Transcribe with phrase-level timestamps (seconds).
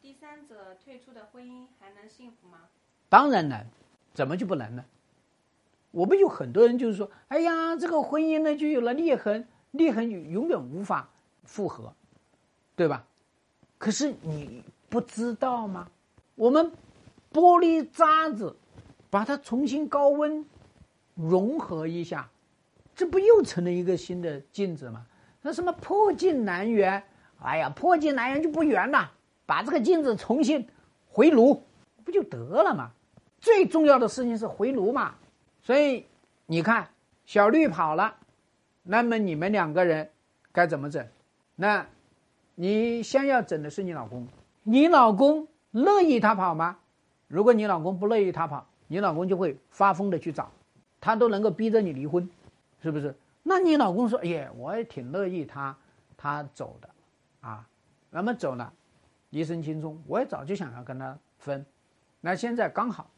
[0.00, 2.58] 第三者退出的婚姻还能幸福吗？
[3.08, 3.64] 当然能，
[4.14, 4.84] 怎么就不能呢？
[5.90, 11.10] 我们有很多人就是说，哎呀，这个婚姻呢就有了裂痕，裂痕永远无法
[11.44, 11.94] 复合，
[12.74, 13.04] 对吧？
[13.78, 15.90] 可是你不知道吗？
[16.34, 16.72] 我们
[17.32, 18.56] 玻璃渣子
[19.10, 20.44] 把它重新高温
[21.14, 22.30] 融合一下，
[22.94, 25.06] 这不又成了一个新的镜子吗？
[25.42, 27.04] 那什么破镜难圆？
[27.40, 29.12] 哎呀，破镜难圆就不圆了，
[29.46, 30.68] 把这个镜子重新
[31.10, 31.62] 回炉，
[32.04, 32.90] 不就得了吗？
[33.40, 35.14] 最重要的事情是回炉嘛。
[35.62, 36.06] 所以
[36.46, 36.90] 你看，
[37.26, 38.16] 小绿跑了，
[38.82, 40.10] 那么你们两个人
[40.52, 41.06] 该怎么整？
[41.54, 41.86] 那，
[42.54, 44.26] 你先要整的是你老公，
[44.62, 46.78] 你老公乐意他跑吗？
[47.28, 50.50] 如果你老公不乐意他跑，你老公就会发疯的去找，
[51.00, 52.28] 他都能够逼着你离婚，
[52.82, 53.14] 是不是？
[53.42, 55.76] 那你老公说：“耶，我也挺乐意他
[56.16, 56.90] 他走的，
[57.40, 57.66] 啊，
[58.10, 58.72] 那么走了，
[59.32, 61.66] 一身轻松，我也早就想要跟他分，
[62.20, 63.10] 那现在刚好。”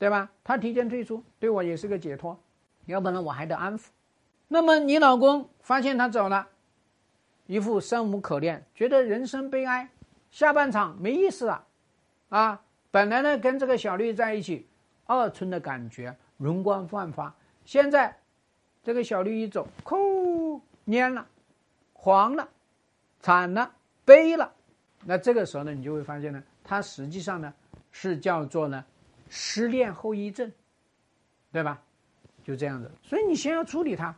[0.00, 0.30] 对吧？
[0.42, 2.40] 他提前退出，对我也是个解脱，
[2.86, 3.88] 要不然我还得安抚。
[4.48, 6.48] 那么你老公发现他走了，
[7.46, 9.90] 一副生无可恋，觉得人生悲哀，
[10.30, 11.66] 下半场没意思了，
[12.30, 12.62] 啊！
[12.90, 14.66] 本来呢跟这个小绿在一起，
[15.04, 17.34] 二春的感觉，容光焕发。
[17.66, 18.16] 现在
[18.82, 21.26] 这个小绿一走，哭蔫了，
[21.92, 22.48] 黄了，
[23.20, 23.70] 惨了，
[24.06, 24.50] 悲了。
[25.04, 27.52] 那这个时候呢，你就会发现呢，它实际上呢
[27.90, 28.84] 是叫做呢。
[29.32, 30.50] 失恋后遗症，
[31.52, 31.80] 对吧？
[32.42, 34.12] 就这样子，所以你先要处理它，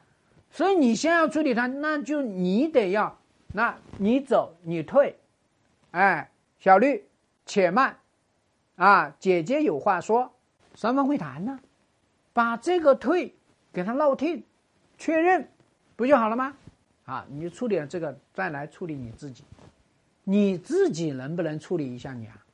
[0.50, 5.14] 所以你先要处理它，那就你得要，那你走你退，
[5.90, 7.04] 哎，小绿，
[7.44, 7.98] 且慢，
[8.76, 10.32] 啊，姐姐有话说，
[10.74, 11.60] 双方会谈呢，
[12.32, 13.34] 把这个退
[13.70, 14.42] 给他闹听，
[14.96, 15.46] 确认，
[15.94, 16.56] 不就好了吗？
[17.04, 19.44] 啊，你处理了这个，再来处理你自己，
[20.24, 22.44] 你自己能不能处理一下你啊？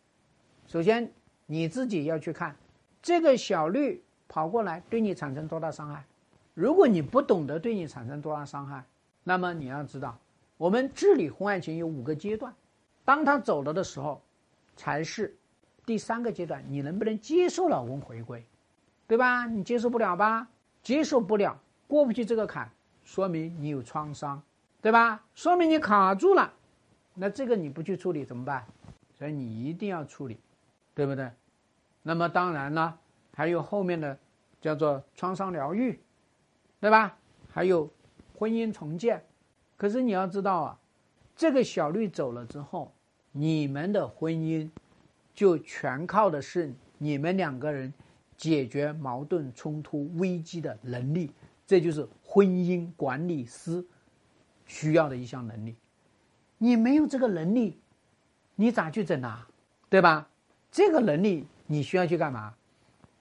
[0.67, 1.11] 首先。
[1.51, 2.55] 你自己要去看，
[3.01, 6.05] 这个小绿跑过来对你产生多大伤害？
[6.53, 8.85] 如果你不懂得对你产生多大伤害，
[9.25, 10.19] 那么你要知道，
[10.59, 12.55] 我们治理婚外情有五个阶段，
[13.03, 14.21] 当他走了的时候，
[14.77, 15.35] 才是
[15.87, 16.63] 第三个阶段。
[16.69, 18.45] 你能不能接受老公回归，
[19.07, 19.47] 对吧？
[19.47, 20.47] 你接受不了吧？
[20.83, 22.71] 接受不了，过不去这个坎，
[23.05, 24.43] 说明你有创伤，
[24.83, 25.25] 对吧？
[25.35, 26.53] 说明你卡住了，
[27.19, 28.65] 那这个你不去处理怎么办？
[29.19, 30.39] 所以你一定要处理。
[30.95, 31.31] 对不对？
[32.03, 32.99] 那么当然呢，
[33.33, 34.19] 还有后面的
[34.61, 35.97] 叫做创伤疗愈，
[36.81, 37.17] 对吧？
[37.49, 37.89] 还有
[38.37, 39.25] 婚姻重建。
[39.77, 40.81] 可是你要知道啊，
[41.37, 42.93] 这个小绿走了之后，
[43.31, 44.69] 你们的婚姻
[45.33, 47.95] 就全靠的是你们两个人
[48.37, 51.31] 解决矛盾冲突危机的能力。
[51.65, 53.87] 这就是婚姻管理师
[54.67, 55.77] 需要的一项能力。
[56.59, 57.79] 你没有这个能力，
[58.57, 59.49] 你咋去整啊？
[59.89, 60.29] 对吧？
[60.71, 62.55] 这个能力你需要去干嘛？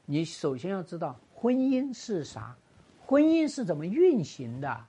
[0.05, 2.55] 你首先要知道婚姻是啥，
[3.05, 4.85] 婚姻是怎么运行的，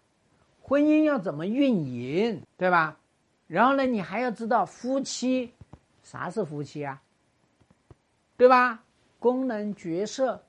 [0.62, 2.98] 婚姻要怎么运营，对吧？
[3.46, 5.52] 然后呢，你还要知道夫妻，
[6.02, 7.02] 啥是夫妻啊？
[8.36, 8.82] 对吧？
[9.18, 10.42] 功能、角色、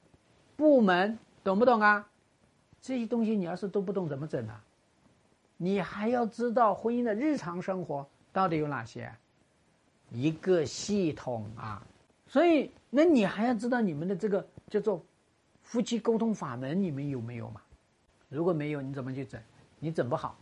[0.55, 2.07] 部门，懂不懂啊？
[2.81, 4.63] 这些东西你要是都不懂，怎么整啊？
[5.61, 9.13] 你还要知道婚姻的日常生活到底有哪些？
[10.09, 11.85] 一个系统啊！
[12.25, 15.03] 所以，那你还要知道你们的这个叫做
[15.61, 17.61] 夫妻沟通法门，你们有没有嘛？
[18.29, 19.41] 如果没有，你怎么去整？
[19.79, 20.39] 你整不好。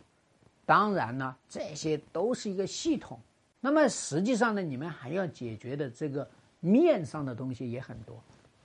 [0.64, 3.18] 当然呢，这些都是一个系统。
[3.60, 6.30] 那么实际上呢，你们还要解决的这个
[6.60, 8.22] 面上的东西也很多。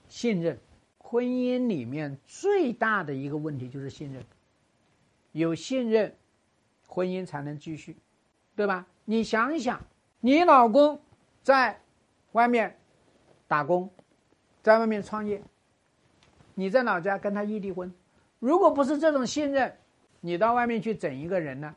[0.08, 0.56] 信任，
[0.98, 4.22] 婚姻里面最大的一个问题就是信任。
[5.32, 6.14] 有信任，
[6.94, 7.96] 婚姻才能继续，
[8.54, 8.86] 对吧？
[9.04, 9.80] 你想一想，
[10.20, 11.00] 你老公
[11.42, 11.80] 在
[12.32, 12.76] 外面。
[13.46, 13.88] 打工，
[14.62, 15.40] 在外面创业，
[16.54, 17.92] 你在老家跟他异地婚，
[18.40, 19.70] 如果不是这种信任，
[20.22, 21.72] 你到外面去整一个人呢，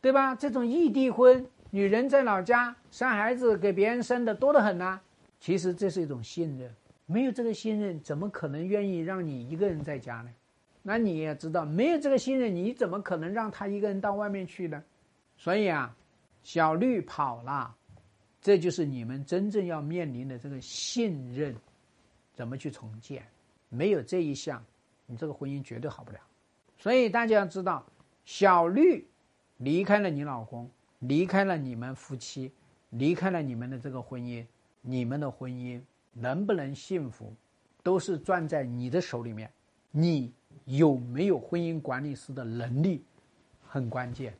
[0.00, 0.34] 对吧？
[0.34, 5.00] 这种异地婚，女人在老家生孩子给别人生的多得很呐。
[5.38, 6.74] 其实这是一种信任，
[7.06, 10.30] 没有这个信任，怎么可能愿意让你一个人在家呢？
[10.86, 14.84] 那你也知道，没有这个信任，你怎么可能让他一个人到外面去呢？
[15.38, 15.96] 所以啊，
[16.42, 17.74] 小绿跑了。
[18.42, 21.56] 这就是你们真正要面临的这个信任，
[22.34, 23.26] 怎么去重建？
[23.70, 24.62] 没有这一项，
[25.06, 26.18] 你这个婚姻绝对好不了。
[26.76, 27.82] 所以大家要知道，
[28.26, 29.08] 小绿
[29.56, 32.52] 离开了你老公，离开了你们夫妻，
[32.90, 34.44] 离开了你们的这个婚姻，
[34.82, 35.80] 你们的婚姻
[36.12, 37.34] 能不能幸福，
[37.82, 39.50] 都是攥在你的手里面。
[39.96, 40.32] 你
[40.64, 43.04] 有没有婚姻管理师的能力，
[43.64, 44.36] 很关键。